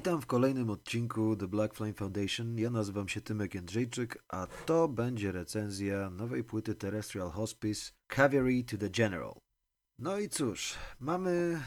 [0.00, 2.58] Witam w kolejnym odcinku The Black Flame Foundation.
[2.58, 8.78] Ja nazywam się Tymek Jędrzejczyk, a to będzie recenzja nowej płyty Terrestrial Hospice Cavalry to
[8.78, 9.34] the General.
[9.98, 11.62] No i cóż, mamy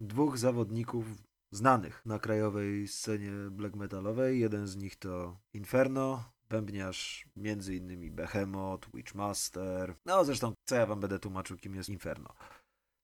[0.00, 1.06] dwóch zawodników
[1.50, 4.40] znanych na krajowej scenie black metalowej.
[4.40, 7.28] Jeden z nich to Inferno, bębniarz
[7.70, 9.94] innymi Behemoth, Witchmaster.
[10.04, 12.34] No zresztą co ja wam będę tłumaczył kim jest Inferno.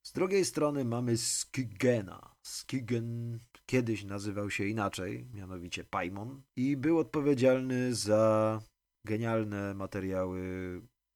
[0.02, 2.34] Z drugiej strony mamy Skygena.
[2.42, 8.60] Skygen kiedyś nazywał się inaczej, mianowicie Paimon i był odpowiedzialny za
[9.04, 10.42] genialne materiały,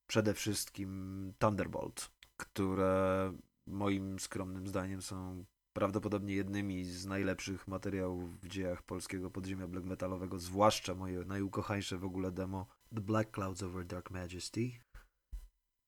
[0.07, 3.33] przede wszystkim Thunderbolt, które
[3.67, 10.39] moim skromnym zdaniem są prawdopodobnie jednymi z najlepszych materiałów w dziejach polskiego podziemia black metalowego,
[10.39, 14.71] zwłaszcza moje najukochańsze w ogóle demo The Black Clouds Over Dark Majesty.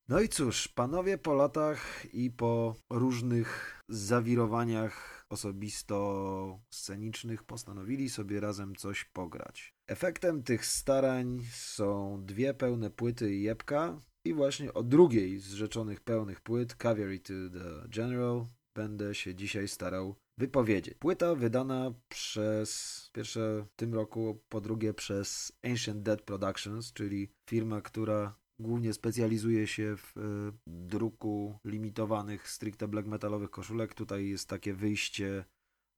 [0.09, 9.05] No i cóż, panowie po latach i po różnych zawirowaniach osobisto-scenicznych postanowili sobie razem coś
[9.05, 9.75] pograć.
[9.87, 16.01] Efektem tych starań są dwie pełne płyty i jebka i właśnie o drugiej z rzeczonych
[16.01, 20.95] pełnych płyt, Cavalry to the General, będę się dzisiaj starał wypowiedzieć.
[20.95, 27.81] Płyta wydana przez pierwsze w tym roku, po drugie przez Ancient Dead Productions, czyli firma,
[27.81, 30.21] która głównie specjalizuje się w e,
[30.67, 33.95] druku limitowanych stricte black metalowych koszulek.
[33.95, 35.45] Tutaj jest takie wyjście,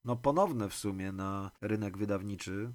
[0.04, 2.72] no ponowne w sumie na rynek wydawniczy.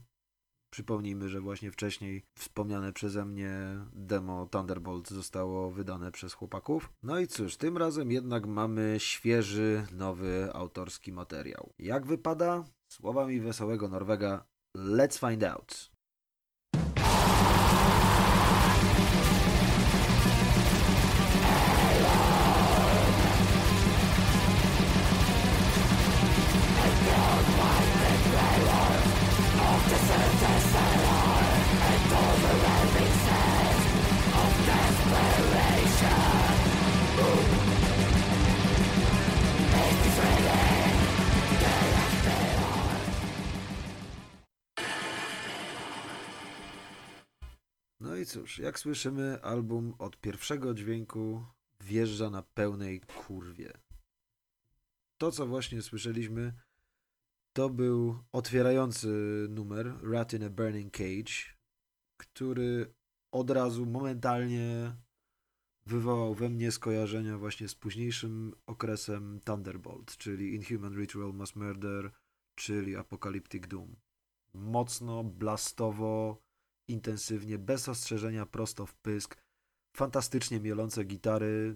[0.69, 6.93] Przypomnijmy, że właśnie wcześniej wspomniane przeze mnie demo Thunderbolt zostało wydane przez chłopaków.
[7.03, 11.73] No i cóż, tym razem jednak mamy świeży, nowy autorski materiał.
[11.79, 12.63] Jak wypada?
[12.87, 14.45] Słowami wesołego Norwega,
[14.77, 15.94] let's find out.
[48.35, 51.45] Cóż, jak słyszymy, album od pierwszego dźwięku
[51.81, 53.73] wjeżdża na pełnej kurwie.
[55.17, 56.53] To, co właśnie słyszeliśmy,
[57.53, 59.07] to był otwierający
[59.49, 61.33] numer Rat in a Burning Cage,
[62.17, 62.93] który
[63.31, 64.95] od razu momentalnie
[65.85, 72.11] wywołał we mnie skojarzenia właśnie z późniejszym okresem Thunderbolt, czyli Inhuman Ritual Mass Murder,
[72.55, 73.95] czyli Apocalyptic Doom.
[74.53, 76.44] Mocno, blastowo,
[76.87, 79.37] intensywnie, bez ostrzeżenia, prosto w pysk.
[79.97, 81.75] Fantastycznie mielące gitary,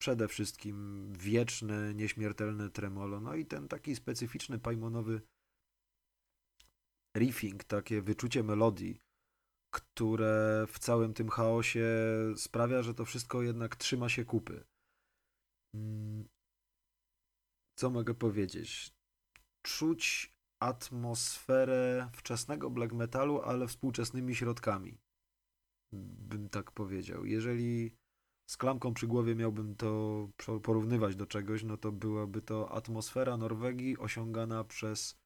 [0.00, 5.22] przede wszystkim wieczne, nieśmiertelne tremolo, no i ten taki specyficzny pajmonowy
[7.16, 9.00] riffing, takie wyczucie melodii,
[9.74, 11.86] które w całym tym chaosie
[12.36, 14.64] sprawia, że to wszystko jednak trzyma się kupy.
[15.74, 16.28] Mm,
[17.78, 18.94] co mogę powiedzieć?
[19.62, 20.32] Czuć
[20.62, 24.98] atmosferę wczesnego black metalu, ale współczesnymi środkami.
[25.92, 27.24] Bym tak powiedział.
[27.24, 27.96] Jeżeli
[28.50, 30.28] z klamką przy głowie miałbym to
[30.62, 35.18] porównywać do czegoś, no to byłaby to atmosfera Norwegii osiągana przez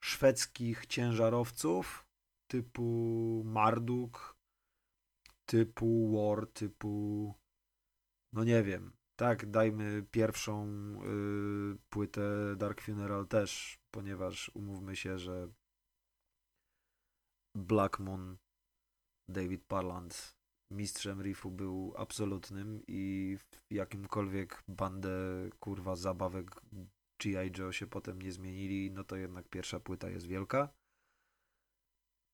[0.00, 2.06] szwedzkich ciężarowców
[2.50, 4.36] typu Marduk,
[5.46, 7.34] typu War, typu
[8.32, 8.92] no nie wiem.
[9.16, 10.66] Tak, dajmy pierwszą
[11.74, 15.48] y, płytę Dark Funeral też, ponieważ umówmy się, że
[17.54, 18.36] Black Moon,
[19.28, 20.36] David Parland
[20.70, 25.10] mistrzem riffu był absolutnym i w jakimkolwiek bandę
[25.60, 26.60] kurwa zabawek
[27.22, 27.50] G.I.
[27.58, 30.68] Joe się potem nie zmienili, no to jednak pierwsza płyta jest wielka.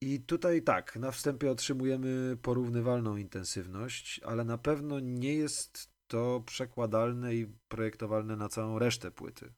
[0.00, 7.34] I tutaj tak, na wstępie otrzymujemy porównywalną intensywność, ale na pewno nie jest to przekładalne
[7.34, 9.52] i projektowalne na całą resztę płyty.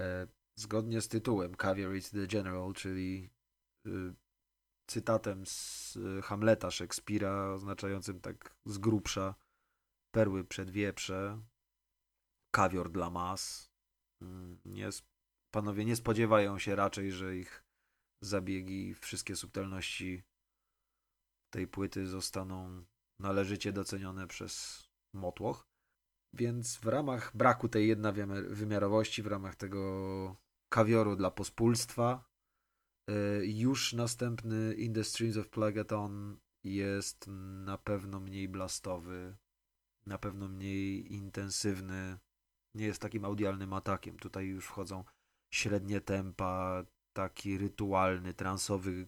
[0.00, 0.26] E,
[0.56, 3.30] zgodnie z tytułem Cavalry to the General, czyli
[3.86, 4.14] y,
[4.86, 9.34] cytatem z y, Hamleta Szekspira, oznaczającym tak z grubsza
[10.14, 11.42] perły przed wieprze,
[12.50, 13.70] kawior dla mas.
[14.22, 14.88] Mm, nie,
[15.50, 17.64] panowie nie spodziewają się raczej, że ich
[18.22, 20.22] zabiegi, wszystkie subtelności
[21.50, 22.84] tej płyty zostaną
[23.20, 25.73] należycie docenione przez motłoch.
[26.34, 30.36] Więc w ramach braku tej jednowymiarowości, w ramach tego
[30.68, 32.24] kawioru dla pospólstwa,
[33.10, 37.26] y, już następny In the Streams of Plagaton jest
[37.64, 39.36] na pewno mniej blastowy,
[40.06, 42.18] na pewno mniej intensywny,
[42.74, 44.18] nie jest takim audialnym atakiem.
[44.18, 45.04] Tutaj już wchodzą
[45.52, 49.06] średnie tempa, taki rytualny, transowy.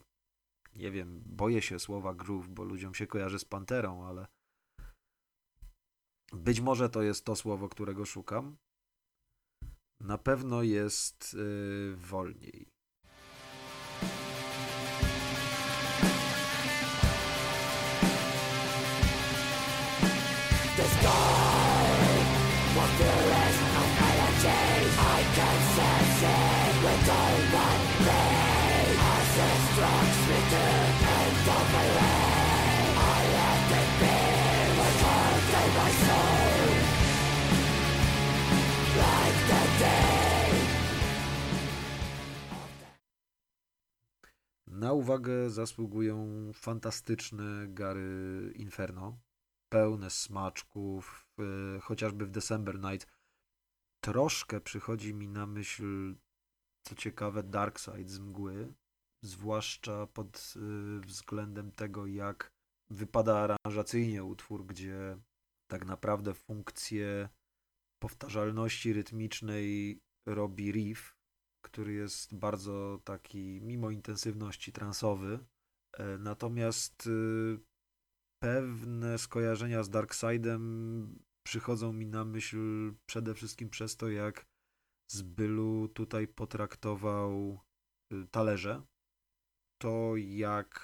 [0.77, 4.27] Nie wiem, boję się słowa groove, bo ludziom się kojarzy z panterą, ale
[6.33, 8.57] być może to jest to słowo, którego szukam.
[10.01, 12.76] Na pewno jest yy, wolniej.
[44.77, 49.19] Na uwagę zasługują fantastyczne Gary Inferno.
[49.73, 51.27] Pełne smaczków,
[51.77, 53.07] y, chociażby w December Night.
[54.05, 56.15] Troszkę przychodzi mi na myśl,
[56.87, 58.75] co ciekawe, Dark Side z mgły,
[59.25, 62.53] zwłaszcza pod y, względem tego, jak
[62.91, 65.19] wypada aranżacyjnie utwór, gdzie
[65.71, 67.29] tak naprawdę funkcję
[68.03, 71.16] powtarzalności rytmicznej robi riff,
[71.67, 75.39] który jest bardzo taki, mimo intensywności, transowy.
[75.93, 77.59] E, natomiast y,
[78.43, 84.47] pewne skojarzenia z Darkseidem przychodzą mi na myśl przede wszystkim przez to, jak
[85.11, 87.61] Zbylu tutaj potraktował
[88.13, 88.83] y, talerze,
[89.83, 90.81] to jak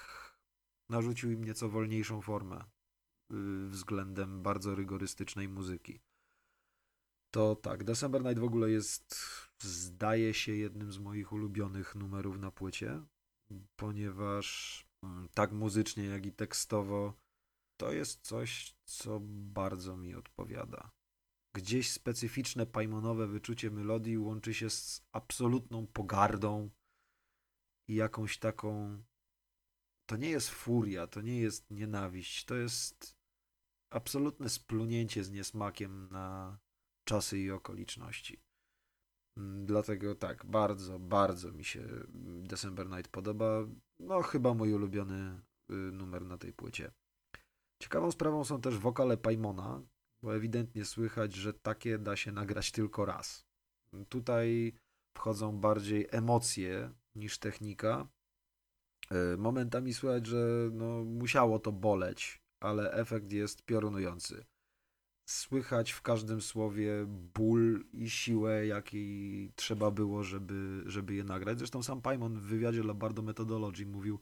[0.91, 2.65] narzucił im nieco wolniejszą formę
[3.33, 6.01] y, względem bardzo rygorystycznej muzyki.
[7.35, 9.25] To tak, December Night w ogóle jest,
[9.63, 13.03] zdaje się, jednym z moich ulubionych numerów na płycie,
[13.77, 17.15] ponieważ mm, tak muzycznie, jak i tekstowo
[17.81, 19.21] to jest coś, co
[19.55, 20.91] bardzo mi odpowiada.
[21.57, 26.71] Gdzieś specyficzne pajmonowe wyczucie melodii łączy się z absolutną pogardą
[27.89, 29.03] i jakąś taką.
[30.07, 33.17] To nie jest furia, to nie jest nienawiść, to jest
[33.91, 36.59] absolutne splunięcie z niesmakiem na
[37.13, 38.41] czasy i okoliczności.
[39.37, 41.89] Mm, dlatego tak, bardzo, bardzo mi się
[42.43, 43.67] December Night podoba.
[43.99, 46.93] No, chyba mój ulubiony y, numer na tej płycie.
[47.83, 49.83] Ciekawą sprawą są też wokale Paimona,
[50.23, 53.47] bo ewidentnie słychać, że takie da się nagrać tylko raz.
[54.09, 54.75] Tutaj
[55.17, 58.09] wchodzą bardziej emocje niż technika.
[59.11, 64.45] E, momentami słychać, że no, musiało to boleć, ale efekt jest piorunujący.
[65.29, 71.59] Słychać w każdym słowie ból i siłę, jakiej trzeba było, żeby, żeby je nagrać.
[71.59, 74.19] Zresztą sam Paimon w wywiadzie dla Bardo Methodology mówił,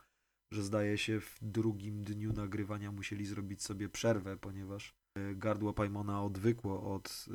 [0.52, 6.25] że zdaje się w drugim dniu nagrywania musieli zrobić sobie przerwę, ponieważ e, gardło Paimona
[6.25, 7.32] odwykło od y,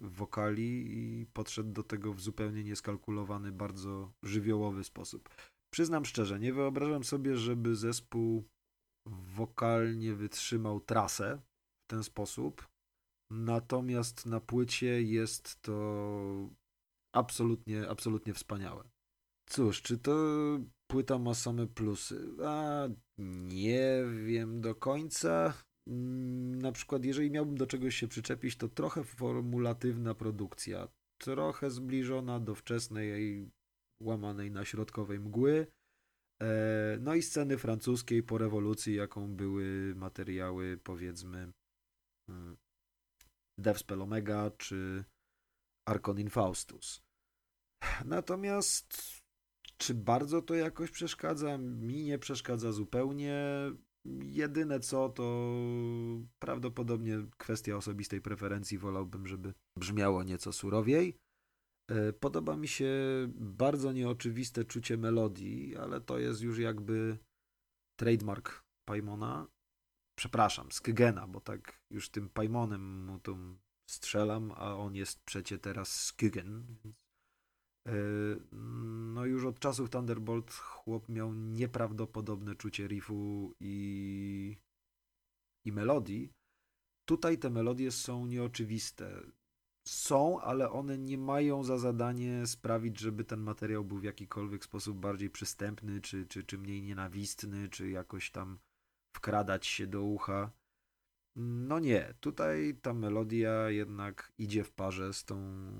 [0.00, 5.28] wokali i podszedł do tego w zupełnie nieskalkulowany, bardzo żywiołowy sposób.
[5.70, 8.44] Przyznam szczerze, nie wyobrażam sobie, żeby zespół
[9.08, 11.40] wokalnie wytrzymał trasę
[11.84, 12.68] w ten sposób.
[13.30, 16.50] Natomiast na płycie jest to
[17.14, 18.88] absolutnie, absolutnie wspaniałe.
[19.48, 20.14] Cóż, czy to
[20.86, 22.28] płyta ma same plusy?
[22.44, 22.88] A
[23.48, 25.54] nie wiem do końca.
[25.88, 30.88] Mm, na przykład, jeżeli miałbym do czegoś się przyczepić, to trochę formulatywna produkcja,
[31.18, 33.50] trochę zbliżona do wczesnej
[34.02, 35.66] łamanej na środkowej mgły.
[36.42, 41.52] E, no i sceny francuskiej po rewolucji, jaką były materiały, powiedzmy,
[43.58, 45.04] Devspell Omega czy
[45.88, 47.02] Arconin Faustus.
[48.04, 49.18] Natomiast
[49.76, 51.58] czy bardzo to jakoś przeszkadza?
[51.58, 53.36] Mi nie przeszkadza zupełnie.
[54.22, 55.54] Jedyne co to
[56.38, 58.78] prawdopodobnie kwestia osobistej preferencji.
[58.78, 61.16] Wolałbym, żeby brzmiało nieco surowiej.
[61.90, 62.92] E, podoba mi się
[63.34, 67.18] bardzo nieoczywiste czucie melodii, ale to jest już jakby
[68.00, 69.46] trademark Paimona.
[70.18, 73.36] Przepraszam, Skygena, bo tak już tym Paimonem mu to
[73.90, 76.96] strzelam, a on jest przecie teraz Skygen, więc
[77.88, 77.92] E,
[79.14, 84.56] no już od czasów Thunderbolt chłop miał nieprawdopodobne czucie riffu i,
[85.64, 86.32] i melodii.
[87.04, 89.22] Tutaj te melodie są nieoczywiste.
[89.86, 94.98] Są, ale one nie mają za zadanie sprawić, żeby ten materiał był w jakikolwiek sposób
[94.98, 98.58] bardziej przystępny, czy, czy, czy mniej nienawistny, czy jakoś tam
[99.16, 100.50] wkradać się do ucha.
[101.36, 105.36] No nie, tutaj ta melodia jednak idzie w parze z, tą,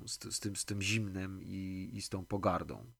[0.06, 2.92] z, z tym, z tym zimnem i, i z tą pogardą.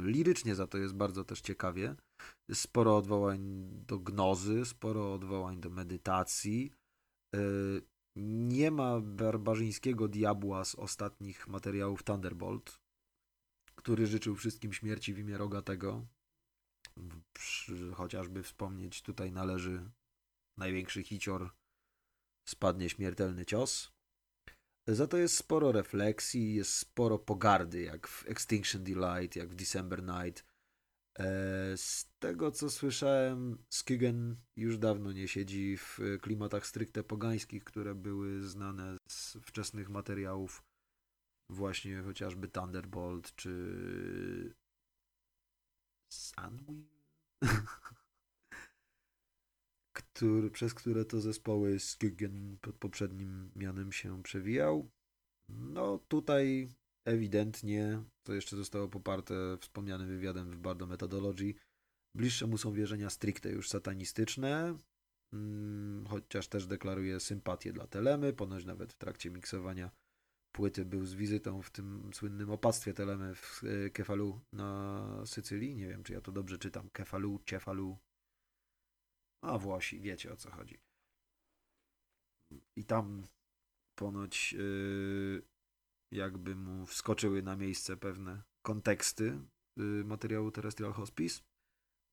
[0.00, 1.96] Lirycznie za to jest bardzo też ciekawie.
[2.52, 6.72] Sporo odwołań do gnozy, sporo odwołań do medytacji.
[7.34, 7.38] E,
[8.16, 12.80] nie ma barbarzyńskiego diabła z ostatnich materiałów Thunderbolt.
[13.74, 16.06] który życzył wszystkim śmierci w imię Rogatego.
[17.94, 19.90] Chociażby wspomnieć, tutaj należy
[20.58, 21.50] największy hicior
[22.48, 23.92] spadnie śmiertelny cios.
[24.88, 30.02] Za to jest sporo refleksji, jest sporo pogardy, jak w Extinction Delight, jak w December
[30.02, 30.44] Night.
[31.18, 31.24] E,
[31.76, 38.42] z tego co słyszałem, Skigen już dawno nie siedzi w klimatach stricte pogańskich, które były
[38.42, 40.62] znane z wczesnych materiałów,
[41.50, 44.54] właśnie chociażby Thunderbolt czy
[46.08, 46.86] Sunwing,
[49.92, 54.90] który, przez które to zespoły Skigen pod poprzednim mianem się przewijał.
[55.48, 56.68] No tutaj
[57.04, 61.54] ewidentnie, to jeszcze zostało poparte wspomnianym wywiadem w Bardo Methodology,
[62.14, 64.78] bliższe mu są wierzenia stricte już satanistyczne,
[65.32, 69.90] mm, chociaż też deklaruje sympatię dla Telemy, ponoć nawet w trakcie miksowania
[70.54, 75.76] płyty był z wizytą w tym słynnym opactwie Telemy w e, Kefalu na Sycylii.
[75.76, 76.90] Nie wiem, czy ja to dobrze czytam.
[76.90, 77.98] Kefalu, Cefalu.
[79.42, 80.78] A Włosi, wiecie o co chodzi.
[82.76, 83.26] I tam
[83.98, 85.42] ponoć yy,
[86.12, 89.38] jakby mu wskoczyły na miejsce pewne konteksty
[89.76, 91.42] yy, materiału Terrestrial Hospice.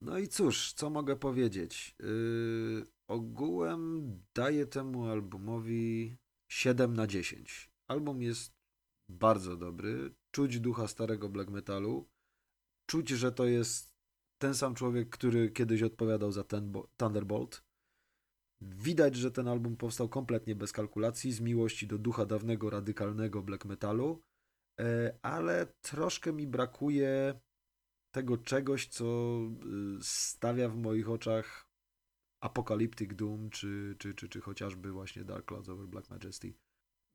[0.01, 1.95] No i cóż, co mogę powiedzieć?
[1.99, 6.17] Yy, ogółem daję temu albumowi
[6.51, 7.70] 7 na 10.
[7.91, 8.53] Album jest
[9.09, 10.15] bardzo dobry.
[10.31, 12.09] Czuć ducha starego black metalu.
[12.89, 13.93] Czuć, że to jest
[14.41, 17.63] ten sam człowiek, który kiedyś odpowiadał za ten Thunderbolt.
[18.61, 23.65] Widać, że ten album powstał kompletnie bez kalkulacji, z miłości do ducha dawnego, radykalnego black
[23.65, 24.21] metalu,
[24.79, 27.39] e, ale troszkę mi brakuje
[28.11, 29.05] tego czegoś, co
[29.97, 31.67] y, stawia w moich oczach
[32.43, 36.53] Apocalyptic Doom, czy, czy, czy, czy chociażby właśnie Dark Clouds over Black Majesty.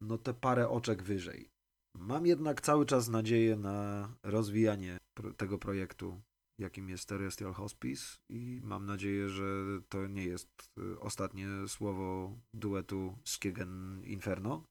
[0.00, 1.50] No te parę oczek wyżej.
[1.98, 4.98] Mam jednak cały czas nadzieję na rozwijanie
[5.36, 6.20] tego projektu
[6.58, 9.44] jakim jest Terrestrial Hospice i mam nadzieję, że
[9.88, 10.48] to nie jest
[10.78, 14.64] y, ostatnie słowo duetu Skiegen Inferno.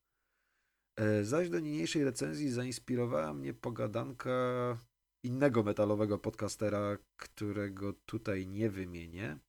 [1.00, 4.32] E, zaś do niniejszej recenzji zainspirowała mnie pogadanka
[5.24, 9.40] innego metalowego podcastera, którego tutaj nie wymienię.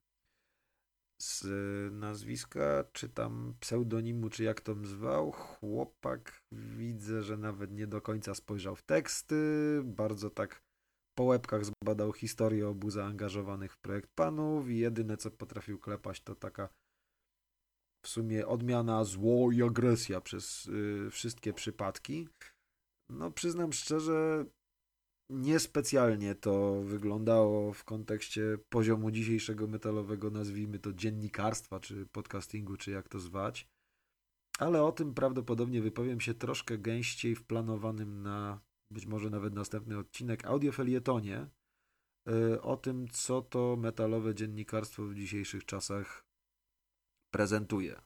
[1.22, 1.44] Z
[1.92, 8.34] nazwiska, czy tam pseudonimu, czy jak to zwał, chłopak widzę, że nawet nie do końca
[8.34, 9.36] spojrzał w teksty.
[9.84, 10.62] Bardzo tak
[11.18, 16.34] po łebkach zbadał historię obu zaangażowanych w projekt panów i jedyne co potrafił klepać to
[16.34, 16.68] taka
[18.04, 22.28] w sumie odmiana zło i agresja przez y, wszystkie przypadki.
[23.10, 24.46] No przyznam szczerze,
[25.30, 33.08] niespecjalnie to wyglądało w kontekście poziomu dzisiejszego metalowego, nazwijmy to dziennikarstwa, czy podcastingu, czy jak
[33.08, 33.68] to zwać.
[34.58, 39.98] Ale o tym prawdopodobnie wypowiem się troszkę gęściej w planowanym na być może nawet następny
[39.98, 41.46] odcinek, audiofelietonie
[42.28, 46.26] y, o tym, co to metalowe dziennikarstwo w dzisiejszych czasach
[47.30, 48.00] prezentuje.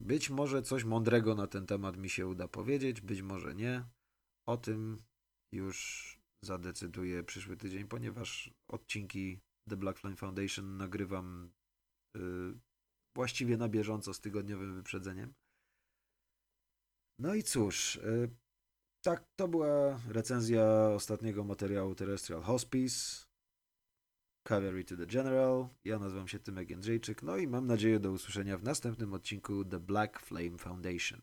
[0.00, 3.84] Być może coś mądrego na ten temat mi się uda powiedzieć, być może nie.
[4.46, 5.02] O tym
[5.52, 11.50] już zadecyduję przyszły tydzień, ponieważ odcinki The Black Flame Foundation nagrywam
[12.16, 12.20] y,
[13.16, 15.34] właściwie na bieżąco z tygodniowym wyprzedzeniem.
[17.18, 18.30] No i cóż, y,
[19.04, 23.27] tak, to była recenzja ostatniego materiału Terrestrial Hospice,
[24.48, 25.68] Cavalry to the General.
[25.84, 29.80] Ja nazywam się Tymek Jędrzejczyk, no i mam nadzieję do usłyszenia w następnym odcinku The
[29.80, 31.20] Black Flame Foundation.